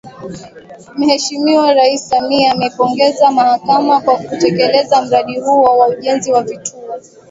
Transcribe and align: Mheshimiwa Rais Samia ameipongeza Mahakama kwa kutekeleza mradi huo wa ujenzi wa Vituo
Mheshimiwa 0.97 1.71
Rais 1.73 2.07
Samia 2.09 2.51
ameipongeza 2.51 3.31
Mahakama 3.31 4.01
kwa 4.01 4.17
kutekeleza 4.17 5.01
mradi 5.01 5.39
huo 5.39 5.63
wa 5.77 5.87
ujenzi 5.87 6.31
wa 6.31 6.43
Vituo 6.43 6.99